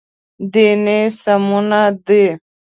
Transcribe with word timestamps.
دیني 0.51 0.99
سمونه 1.21 1.81
دی. 2.05 2.25